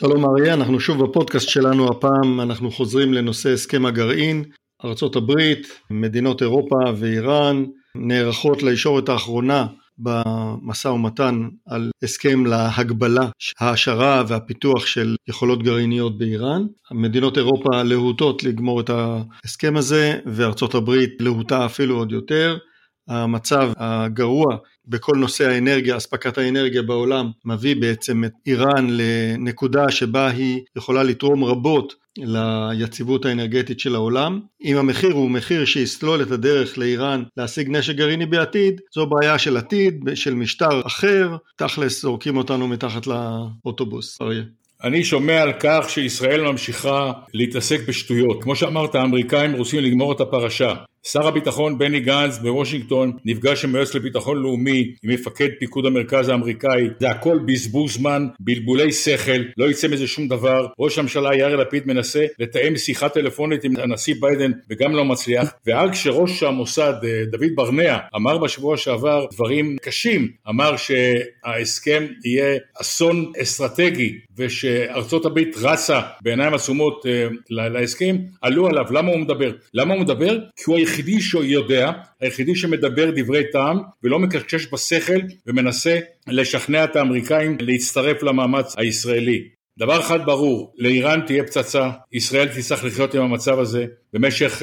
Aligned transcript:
שלום 0.00 0.24
אריה, 0.24 0.54
אנחנו 0.54 0.80
שוב 0.80 1.04
בפודקאסט 1.04 1.48
שלנו, 1.48 1.88
הפעם 1.90 2.40
אנחנו 2.40 2.70
חוזרים 2.70 3.14
לנושא 3.14 3.52
הסכם 3.52 3.86
הגרעין. 3.86 4.44
ארצות 4.84 5.16
הברית, 5.16 5.80
מדינות 5.90 6.42
אירופה 6.42 6.76
ואיראן 6.96 7.64
נערכות 7.94 8.62
לישורת 8.62 9.08
האחרונה 9.08 9.66
במשא 9.98 10.88
ומתן 10.88 11.48
על 11.66 11.90
הסכם 12.02 12.46
להגבלה, 12.46 13.28
העשרה 13.60 14.24
והפיתוח 14.28 14.86
של 14.86 15.16
יכולות 15.28 15.62
גרעיניות 15.62 16.18
באיראן. 16.18 16.66
מדינות 16.92 17.38
אירופה 17.38 17.82
להוטות 17.82 18.44
לגמור 18.44 18.80
את 18.80 18.90
ההסכם 18.90 19.76
הזה 19.76 20.18
וארצות 20.26 20.74
הברית 20.74 21.10
להוטה 21.20 21.66
אפילו 21.66 21.96
עוד 21.96 22.12
יותר. 22.12 22.58
המצב 23.08 23.70
הגרוע 23.76 24.56
בכל 24.88 25.16
נושא 25.16 25.48
האנרגיה, 25.48 25.96
אספקת 25.96 26.38
האנרגיה 26.38 26.82
בעולם, 26.82 27.30
מביא 27.44 27.76
בעצם 27.76 28.24
את 28.24 28.32
איראן 28.46 28.86
לנקודה 28.90 29.90
שבה 29.90 30.28
היא 30.30 30.60
יכולה 30.76 31.02
לתרום 31.02 31.44
רבות 31.44 31.94
ליציבות 32.18 33.24
האנרגטית 33.24 33.80
של 33.80 33.94
העולם. 33.94 34.40
אם 34.64 34.76
המחיר 34.76 35.12
הוא 35.12 35.30
מחיר 35.30 35.64
שיסלול 35.64 36.22
את 36.22 36.30
הדרך 36.30 36.78
לאיראן 36.78 37.22
להשיג 37.36 37.68
נשק 37.70 37.94
גרעיני 37.94 38.26
בעתיד, 38.26 38.80
זו 38.94 39.06
בעיה 39.06 39.38
של 39.38 39.56
עתיד, 39.56 40.04
של 40.14 40.34
משטר 40.34 40.86
אחר, 40.86 41.36
תכלס 41.56 42.02
זורקים 42.02 42.36
אותנו 42.36 42.68
מתחת 42.68 43.06
לאוטובוס. 43.06 44.18
אריה. 44.22 44.42
אני 44.84 45.04
שומע 45.04 45.42
על 45.42 45.52
כך 45.60 45.84
שישראל 45.88 46.42
ממשיכה 46.42 47.12
להתעסק 47.34 47.88
בשטויות. 47.88 48.42
כמו 48.42 48.56
שאמרת, 48.56 48.94
האמריקאים 48.94 49.52
רוצים 49.52 49.80
לגמור 49.80 50.12
את 50.12 50.20
הפרשה. 50.20 50.74
שר 51.02 51.26
הביטחון 51.26 51.78
בני 51.78 52.00
גנץ 52.00 52.38
בוושינגטון 52.38 53.12
נפגש 53.24 53.64
עם 53.64 53.74
היועץ 53.74 53.94
לביטחון 53.94 54.42
לאומי 54.42 54.94
עם 55.02 55.10
מפקד 55.10 55.48
פיקוד 55.58 55.86
המרכז 55.86 56.28
האמריקאי 56.28 56.88
זה 57.00 57.10
הכל 57.10 57.38
בזבוז 57.46 57.94
זמן, 57.94 58.26
בלבולי 58.40 58.92
שכל, 58.92 59.42
לא 59.56 59.70
יצא 59.70 59.88
מזה 59.88 60.06
שום 60.06 60.28
דבר 60.28 60.66
ראש 60.78 60.98
הממשלה 60.98 61.36
יאיר 61.36 61.56
לפיד 61.56 61.82
מנסה 61.86 62.26
לתאם 62.38 62.76
שיחה 62.76 63.08
טלפונית 63.08 63.64
עם 63.64 63.72
הנשיא 63.76 64.14
ביידן 64.20 64.52
וגם 64.70 64.92
לא 64.92 65.04
מצליח 65.04 65.54
ועד 65.66 65.90
כשראש 65.90 66.42
המוסד 66.42 66.94
אה, 67.04 67.24
דוד 67.30 67.50
ברנע 67.54 67.98
אמר 68.16 68.38
בשבוע 68.38 68.76
שעבר 68.76 69.26
דברים 69.32 69.76
קשים 69.82 70.28
אמר 70.48 70.74
שההסכם 70.76 72.06
יהיה 72.24 72.58
אסון 72.80 73.32
אסטרטגי 73.42 74.18
ושארצות 74.36 75.26
הברית 75.26 75.56
רצה 75.62 76.00
בעיניים 76.22 76.54
עצומות 76.54 77.06
אה, 77.06 77.28
להסכם 77.50 78.16
עלו 78.42 78.66
עליו 78.66 78.84
למה 78.90 79.10
הוא 79.10 79.18
מדבר? 79.18 79.52
למה 79.74 79.94
הוא 79.94 80.02
מדבר? 80.02 80.38
כי 80.56 80.62
הוא 80.66 80.78
היחידי 80.88 81.20
שיודע, 81.20 81.90
היחידי 82.20 82.54
שמדבר 82.54 83.10
דברי 83.16 83.50
טעם 83.52 83.78
ולא 84.02 84.18
מקשקש 84.18 84.66
בשכל 84.72 85.20
ומנסה 85.46 85.98
לשכנע 86.26 86.84
את 86.84 86.96
האמריקאים 86.96 87.56
להצטרף 87.60 88.22
למאמץ 88.22 88.74
הישראלי. 88.78 89.48
דבר 89.78 90.00
אחד 90.00 90.26
ברור, 90.26 90.74
לאיראן 90.78 91.20
תהיה 91.26 91.44
פצצה, 91.44 91.90
ישראל 92.12 92.48
תצטרך 92.48 92.84
לחיות 92.84 93.14
עם 93.14 93.22
המצב 93.22 93.58
הזה 93.58 93.86
במשך 94.12 94.62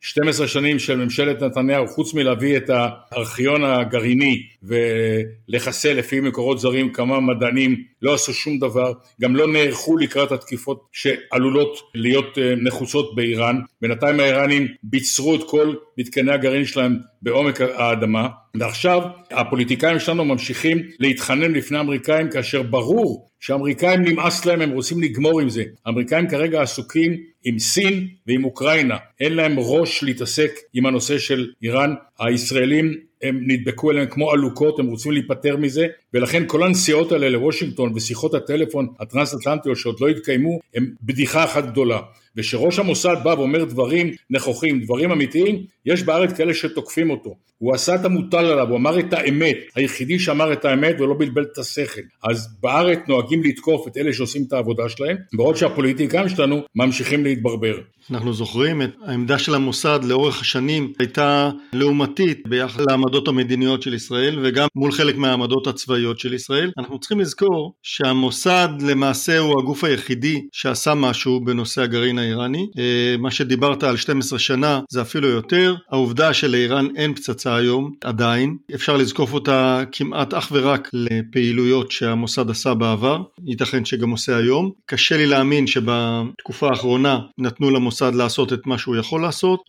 12 0.00 0.46
אה, 0.46 0.48
שנים 0.48 0.78
של 0.78 0.96
ממשלת 0.96 1.42
נתניהו, 1.42 1.88
חוץ 1.88 2.14
מלהביא 2.14 2.56
את 2.56 2.70
הארכיון 2.70 3.64
הגרעיני 3.64 4.42
ולחסל 4.62 5.92
לפי 5.92 6.20
מקורות 6.20 6.60
זרים 6.60 6.92
כמה 6.92 7.20
מדענים, 7.20 7.84
לא 8.02 8.14
עשו 8.14 8.34
שום 8.34 8.58
דבר, 8.58 8.92
גם 9.20 9.36
לא 9.36 9.46
נערכו 9.52 9.96
לקראת 9.96 10.32
התקיפות 10.32 10.88
שעלולות 10.92 11.78
להיות 11.94 12.38
אה, 12.38 12.54
נחוצות 12.56 13.14
באיראן. 13.14 13.60
בינתיים 13.82 14.20
האיראנים 14.20 14.68
ביצרו 14.82 15.34
את 15.34 15.40
כל 15.46 15.74
מתקני 15.98 16.32
הגרעין 16.32 16.64
שלהם 16.64 16.98
בעומק 17.22 17.60
האדמה, 17.60 18.28
ועכשיו 18.54 19.02
הפוליטיקאים 19.30 19.98
שלנו 19.98 20.24
ממשיכים 20.24 20.78
להתחנן 20.98 21.52
לפני 21.52 21.78
האמריקאים 21.78 22.30
כאשר 22.30 22.62
ברור 22.62 23.28
שהאמריקאים 23.40 24.02
נמאס 24.02 24.46
להם, 24.46 24.60
הם 24.60 24.70
רוצים 24.70 25.02
לגמור 25.02 25.40
עם 25.40 25.48
זה. 25.48 25.64
האמריקאים 25.86 26.28
כרגע 26.28 26.62
עסוקים 26.62 27.16
עם 27.44 27.58
סין 27.58 28.08
ועם 28.26 28.44
אוקראינה, 28.44 28.96
אין 29.20 29.32
להם 29.32 29.54
ראש 29.58 30.02
להתעסק 30.02 30.50
עם 30.74 30.86
הנושא 30.86 31.18
של 31.18 31.50
איראן. 31.62 31.94
הישראלים 32.20 32.94
הם 33.22 33.40
נדבקו 33.46 33.90
אליהם 33.90 34.06
כמו 34.06 34.30
עלוקות, 34.30 34.78
הם 34.78 34.86
רוצים 34.86 35.12
להיפטר 35.12 35.56
מזה, 35.56 35.86
ולכן 36.14 36.42
כל 36.46 36.62
הנסיעות 36.62 37.12
האלה 37.12 37.28
לוושינגטון 37.28 37.92
ושיחות 37.94 38.34
הטלפון 38.34 38.86
הטרנס-אטלנטיות 39.00 39.76
שעוד 39.76 39.96
לא 40.00 40.08
התקיימו, 40.08 40.58
הם 40.74 40.90
בדיחה 41.02 41.44
אחת 41.44 41.66
גדולה. 41.66 41.98
וכשראש 42.36 42.78
המוסד 42.78 43.16
בא 43.24 43.28
ואומר 43.28 43.64
דברים 43.64 44.10
נכוחים, 44.30 44.80
דברים 44.80 45.12
אמיתיים, 45.12 45.62
יש 45.86 46.02
בארץ 46.02 46.32
כאלה 46.32 46.54
שתוקפים 46.54 47.10
אותו. 47.10 47.34
הוא 47.58 47.74
עשה 47.74 47.94
את 47.94 48.04
המוטל 48.04 48.44
עליו, 48.44 48.68
הוא 48.68 48.76
אמר 48.76 48.98
את 48.98 49.12
האמת, 49.12 49.56
היחידי 49.74 50.18
שאמר 50.18 50.52
את 50.52 50.64
האמת 50.64 51.00
ולא 51.00 51.14
בלבל 51.18 51.42
את 51.42 51.58
השכל. 51.58 52.00
אז 52.22 52.56
בארץ 52.62 52.98
נוהגים 53.08 53.42
לתקוף 53.44 53.88
את 53.88 53.96
אלה 53.96 54.12
שעושים 54.12 54.44
את 54.48 54.52
העבודה 54.52 54.88
שלהם, 54.88 55.16
בעוד 55.32 55.56
שהפוליטיקאים 55.56 56.28
שלנו 56.28 56.62
ממשיכים 56.74 57.24
להתברבר. 57.24 57.78
אנחנו 58.10 58.32
זוכרים 58.32 58.82
את 58.82 58.90
העמדה 59.06 59.38
של 59.38 59.54
המוסד 59.54 60.00
לאורך 60.04 60.40
השנים 60.40 60.92
הייתה 60.98 61.50
לעומתית 61.72 62.48
ביחד 62.48 62.82
לעמדות 63.08 63.28
המדיניות 63.28 63.82
של 63.82 63.94
ישראל 63.94 64.38
וגם 64.42 64.68
מול 64.74 64.92
חלק 64.92 65.16
מהעמדות 65.16 65.66
הצבאיות 65.66 66.18
של 66.18 66.34
ישראל. 66.34 66.70
אנחנו 66.78 66.98
צריכים 66.98 67.20
לזכור 67.20 67.74
שהמוסד 67.82 68.68
למעשה 68.80 69.38
הוא 69.38 69.60
הגוף 69.60 69.84
היחידי 69.84 70.46
שעשה 70.52 70.94
משהו 70.94 71.40
בנושא 71.44 71.82
הגרעין 71.82 72.18
האיראני. 72.18 72.66
אה, 72.78 73.16
מה 73.18 73.30
שדיברת 73.30 73.82
על 73.82 73.96
12 73.96 74.38
שנה 74.38 74.80
זה 74.90 75.02
אפילו 75.02 75.28
יותר. 75.28 75.74
העובדה 75.90 76.34
שלאיראן 76.34 76.86
אין 76.96 77.14
פצצה 77.14 77.56
היום 77.56 77.92
עדיין, 78.04 78.56
אפשר 78.74 78.96
לזקוף 78.96 79.32
אותה 79.32 79.84
כמעט 79.92 80.34
אך 80.34 80.48
ורק 80.52 80.88
לפעילויות 80.92 81.90
שהמוסד 81.90 82.50
עשה 82.50 82.74
בעבר, 82.74 83.22
ייתכן 83.46 83.84
שגם 83.84 84.10
עושה 84.10 84.36
היום. 84.36 84.70
קשה 84.86 85.16
לי 85.16 85.26
להאמין 85.26 85.66
שבתקופה 85.66 86.68
האחרונה 86.68 87.18
נתנו 87.38 87.70
למוסד 87.70 88.14
לעשות 88.14 88.52
את 88.52 88.66
מה 88.66 88.78
שהוא 88.78 88.96
יכול 88.96 89.22
לעשות 89.22 89.60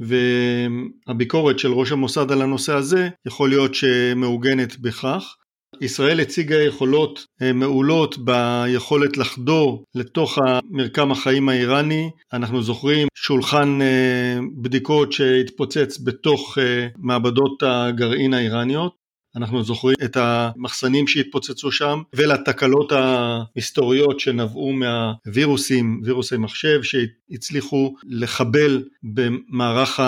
והביקורת 1.08 1.60
של 1.60 1.72
ראש 1.72 1.92
המוסד 1.92 2.32
על 2.32 2.42
הנושא 2.42 2.74
הזה 2.74 3.10
יכול 3.30 3.50
להיות 3.50 3.76
שמעוגנת 3.76 4.80
בכך. 4.80 5.36
ישראל 5.82 6.20
הציגה 6.20 6.64
יכולות 6.64 7.26
אה, 7.42 7.54
מעולות 7.54 8.18
ביכולת 8.18 9.18
לחדור 9.18 9.84
לתוך 9.96 10.38
מרקם 10.70 11.12
החיים 11.12 11.50
האיראני. 11.50 12.10
אנחנו 12.34 12.62
זוכרים 12.62 13.08
שולחן 13.16 13.82
אה, 13.82 14.40
בדיקות 14.62 15.12
שהתפוצץ 15.12 15.98
בתוך 16.04 16.58
אה, 16.58 16.88
מעבדות 16.98 17.64
הגרעין 17.66 18.34
האיראניות. 18.34 19.00
אנחנו 19.36 19.64
זוכרים 19.64 19.96
את 20.04 20.18
המחסנים 20.18 21.08
שהתפוצצו 21.08 21.72
שם 21.72 22.02
ולתקלות 22.16 22.92
המסתוריות 22.92 24.20
שנבעו 24.20 24.72
מהווירוסים, 24.72 26.02
וירוסי 26.06 26.38
מחשב 26.38 26.80
שהצליחו 26.84 27.96
לחבל 28.04 28.84
במערך 29.04 30.00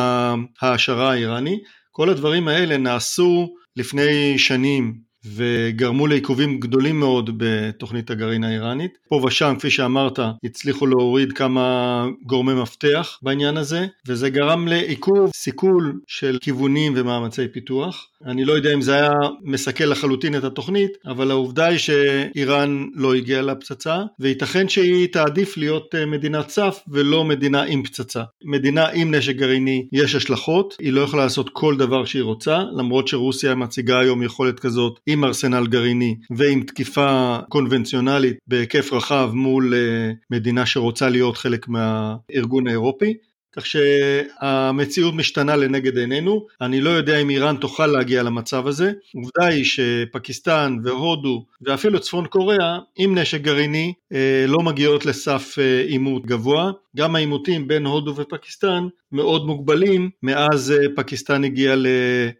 ההעשרה 0.62 1.12
האיראני. 1.12 1.59
כל 1.91 2.09
הדברים 2.09 2.47
האלה 2.47 2.78
נעשו 2.78 3.53
לפני 3.75 4.38
שנים 4.38 5.12
וגרמו 5.25 6.07
לעיכובים 6.07 6.59
גדולים 6.59 7.00
מאוד 7.00 7.29
בתוכנית 7.38 8.09
הגרעין 8.09 8.44
האיראנית. 8.44 8.97
פה 9.09 9.22
ושם, 9.25 9.53
כפי 9.59 9.69
שאמרת, 9.69 10.19
הצליחו 10.44 10.88
להוריד 10.88 11.34
כמה 11.34 12.06
גורמי 12.25 12.53
מפתח 12.53 13.19
בעניין 13.22 13.57
הזה, 13.57 13.88
וזה 14.07 14.29
גרם 14.29 14.68
לעיכוב, 14.68 15.31
סיכול 15.35 16.02
של 16.07 16.38
כיוונים 16.41 16.94
ומאמצי 16.96 17.47
פיתוח. 17.47 18.08
אני 18.26 18.46
לא 18.46 18.54
יודע 18.54 18.74
אם 18.74 18.82
זה 18.82 18.94
היה 18.96 19.12
מסכל 19.44 19.84
לחלוטין 19.84 20.36
את 20.36 20.44
התוכנית, 20.44 20.92
אבל 21.06 21.32
העובדה 21.32 21.66
היא 21.66 21.78
שאיראן 21.78 22.86
לא 22.96 23.16
הגיעה 23.16 23.42
לפצצה, 23.42 23.98
וייתכן 24.20 24.70
שהיא 24.70 25.08
תעדיף 25.08 25.58
להיות 25.58 25.96
אה, 25.96 26.06
מדינת 26.06 26.50
סף 26.50 26.80
ולא 26.88 27.26
מדינה 27.26 27.64
עם 27.64 27.84
פצצה. 27.84 28.24
מדינה 28.44 28.88
עם 28.88 29.16
נשק 29.16 29.36
גרעיני 29.36 29.88
יש 29.92 30.16
השלכות, 30.16 30.76
היא 30.80 30.94
לא 30.94 31.02
יכולה 31.02 31.24
לעשות 31.24 31.50
כל 31.54 31.78
דבר 31.78 32.06
שהיא 32.06 32.24
רוצה, 32.24 32.64
למרות 32.78 33.08
שרוסיה 33.08 33.56
מציגה 33.56 34.00
היום 34.00 34.24
יכולת 34.24 34.59
כזאת 34.59 35.00
עם 35.08 35.24
ארסנל 35.24 35.68
גרעיני 35.68 36.16
ועם 36.38 36.62
תקיפה 36.62 37.38
קונבנציונלית 37.50 38.38
בהיקף 38.48 38.94
רחב 38.94 39.32
מול 39.34 39.74
אה, 39.74 40.12
מדינה 40.32 40.66
שרוצה 40.66 41.09
להיות 41.09 41.38
חלק 41.38 41.68
מהארגון 41.68 42.68
האירופי. 42.68 43.14
כך 43.56 43.66
שהמציאות 43.66 45.14
משתנה 45.14 45.56
לנגד 45.56 45.98
עינינו, 45.98 46.46
אני 46.62 46.82
לא 46.82 46.90
יודע 46.90 47.18
אם 47.18 47.30
איראן 47.30 47.56
תוכל 47.58 47.88
להגיע 47.88 48.24
למצב 48.24 48.68
הזה, 48.68 48.92
עובדה 49.16 49.46
היא 49.46 49.66
שפקיסטן 49.66 50.78
והודו 50.84 51.46
ואפילו 51.62 52.00
צפון 52.00 52.28
קוריאה 52.28 52.80
עם 52.96 53.18
נשק 53.18 53.42
גרעיני 53.42 53.94
אה, 54.14 54.46
לא 54.48 54.59
מגיעות 54.59 55.06
לסף 55.06 55.56
אה, 55.59 55.82
עימות 55.88 56.26
גבוה, 56.26 56.72
גם 56.98 57.16
העימותים 57.16 57.68
בין 57.68 57.86
הודו 57.86 58.16
ופקיסטן 58.16 58.88
מאוד 59.12 59.46
מוגבלים 59.46 60.09
מאז 60.24 60.72
אה, 60.72 60.86
פקיסטן 60.96 61.44
הגיעה 61.44 61.76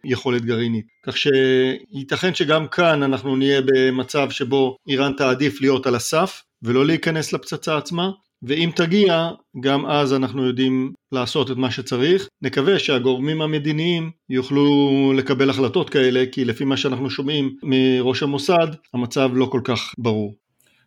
ליכולת 0.04 0.44
גרעינית, 0.44 0.86
כך 1.06 1.16
שייתכן 1.16 2.34
שגם 2.34 2.66
כאן 2.66 3.02
אנחנו 3.02 3.36
נהיה 3.36 3.60
במצב 3.66 4.30
שבו 4.30 4.76
איראן 4.88 5.12
תעדיף 5.12 5.60
להיות 5.60 5.86
על 5.86 5.94
הסף 5.94 6.42
ולא 6.62 6.86
להיכנס 6.86 7.32
לפצצה 7.32 7.76
עצמה, 7.76 8.10
ואם 8.42 8.70
תגיע, 8.76 9.28
גם 9.60 9.86
אז 9.86 10.14
אנחנו 10.14 10.46
יודעים 10.46 10.92
לעשות 11.12 11.50
את 11.50 11.56
מה 11.56 11.70
שצריך. 11.70 12.28
נקווה 12.42 12.78
שהגורמים 12.78 13.42
המדיניים 13.42 14.10
יוכלו 14.30 14.66
לקבל 15.16 15.50
החלטות 15.50 15.90
כאלה, 15.90 16.24
כי 16.32 16.44
לפי 16.44 16.64
מה 16.64 16.76
שאנחנו 16.76 17.10
שומעים 17.10 17.56
מראש 17.62 18.22
המוסד, 18.22 18.68
המצב 18.94 19.30
לא 19.32 19.46
כל 19.46 19.60
כך 19.64 19.94
ברור. 19.98 20.34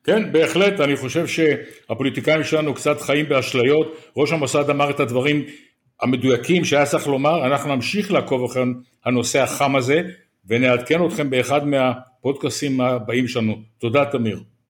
כן, 0.04 0.31
בהחלט, 0.31 0.80
אני 0.80 0.96
חושב 0.96 1.28
שהפוליטיקאים 1.28 2.44
שלנו 2.44 2.74
קצת 2.74 3.02
חיים 3.02 3.30
באשליות, 3.30 3.96
ראש 4.18 4.31
המוסד 4.31 4.69
אמר 4.69 4.90
את 4.90 5.00
הדברים 5.00 5.44
המדויקים 6.02 6.66
שהיה 6.66 6.86
צריך 6.86 7.07
לומר, 7.07 7.46
אנחנו 7.46 7.75
נמשיך 7.75 8.12
לעקוב 8.12 8.44
אחרי 8.44 8.63
הנושא 9.06 9.42
החם 9.42 9.75
הזה 9.75 10.02
ונעדכן 10.48 11.06
אתכם 11.06 11.30
באחד 11.30 11.68
מהפודקאסים 11.68 12.81
הבאים 12.81 13.28
שלנו. 13.28 13.62
תודה 13.80 14.06
תמיר. 14.06 14.40